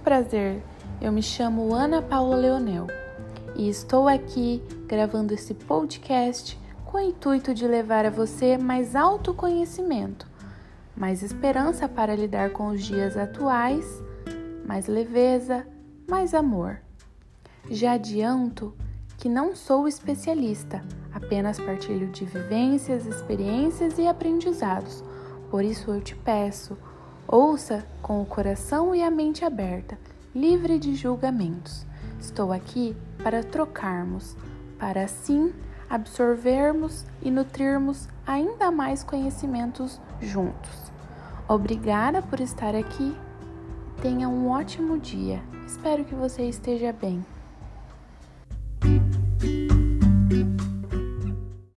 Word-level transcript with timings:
prazer. 0.00 0.60
Eu 1.00 1.12
me 1.12 1.22
chamo 1.22 1.72
Ana 1.72 2.02
Paula 2.02 2.34
Leonel 2.34 2.88
e 3.54 3.68
estou 3.68 4.08
aqui 4.08 4.60
gravando 4.88 5.32
esse 5.32 5.54
podcast 5.54 6.58
com 6.84 6.98
o 6.98 7.00
intuito 7.00 7.54
de 7.54 7.68
levar 7.68 8.04
a 8.04 8.10
você 8.10 8.58
mais 8.58 8.96
autoconhecimento, 8.96 10.26
mais 10.96 11.22
esperança 11.22 11.88
para 11.88 12.16
lidar 12.16 12.50
com 12.50 12.66
os 12.70 12.82
dias 12.82 13.16
atuais, 13.16 13.86
mais 14.66 14.88
leveza, 14.88 15.64
mais 16.08 16.34
amor. 16.34 16.80
Já 17.70 17.92
adianto 17.92 18.74
que 19.16 19.28
não 19.28 19.54
sou 19.54 19.86
especialista, 19.86 20.82
apenas 21.14 21.60
partilho 21.60 22.08
de 22.08 22.24
vivências, 22.24 23.06
experiências 23.06 23.98
e 23.98 24.08
aprendizados. 24.08 25.04
Por 25.48 25.62
isso 25.62 25.92
eu 25.92 26.00
te 26.00 26.16
peço, 26.16 26.76
ouça 27.28 27.86
com 28.10 28.22
o 28.22 28.26
coração 28.26 28.92
e 28.92 29.04
a 29.04 29.08
mente 29.08 29.44
aberta, 29.44 29.96
livre 30.34 30.80
de 30.80 30.96
julgamentos. 30.96 31.86
Estou 32.18 32.52
aqui 32.52 32.96
para 33.22 33.44
trocarmos, 33.44 34.36
para 34.80 35.04
assim 35.04 35.54
absorvermos 35.88 37.06
e 37.22 37.30
nutrirmos 37.30 38.08
ainda 38.26 38.68
mais 38.68 39.04
conhecimentos 39.04 40.00
juntos. 40.20 40.90
Obrigada 41.46 42.20
por 42.20 42.40
estar 42.40 42.74
aqui. 42.74 43.16
Tenha 44.02 44.28
um 44.28 44.48
ótimo 44.48 44.98
dia. 44.98 45.40
Espero 45.64 46.04
que 46.04 46.16
você 46.16 46.42
esteja 46.42 46.92
bem. 46.92 47.24